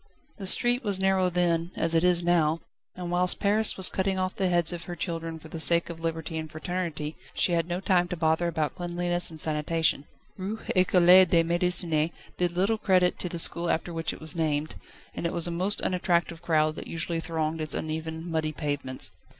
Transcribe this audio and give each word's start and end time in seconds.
The 0.39 0.47
street 0.47 0.83
was 0.83 0.99
narrow 0.99 1.29
then, 1.29 1.71
as 1.75 1.93
it 1.93 2.03
is 2.03 2.23
now, 2.23 2.61
and 2.95 3.11
whilst 3.11 3.39
Paris 3.39 3.77
was 3.77 3.87
cutting 3.87 4.17
off 4.19 4.35
the 4.35 4.49
heads 4.49 4.73
of 4.73 4.85
her 4.85 4.95
children 4.95 5.37
for 5.37 5.47
the 5.47 5.59
sake 5.59 5.91
of 5.91 5.99
Liberty 5.99 6.39
and 6.39 6.49
Fraternity, 6.51 7.15
she 7.35 7.51
had 7.51 7.67
no 7.67 7.79
time 7.79 8.07
to 8.07 8.17
bother 8.17 8.47
about 8.47 8.73
cleanliness 8.73 9.29
and 9.29 9.39
sanitation. 9.39 10.05
Rue 10.37 10.59
Ecole 10.75 11.25
de 11.25 11.43
Médecine 11.43 12.11
did 12.39 12.53
little 12.53 12.79
credit 12.79 13.19
to 13.19 13.29
the 13.29 13.37
school 13.37 13.69
after 13.69 13.93
which 13.93 14.11
it 14.11 14.19
was 14.19 14.35
named, 14.35 14.73
and 15.13 15.27
it 15.27 15.33
was 15.33 15.45
a 15.45 15.51
most 15.51 15.83
unattractive 15.83 16.41
crowd 16.41 16.73
that 16.77 16.87
usually 16.87 17.19
thronged 17.19 17.61
its 17.61 17.75
uneven, 17.75 18.27
muddy 18.27 18.53
pavements. 18.53 19.11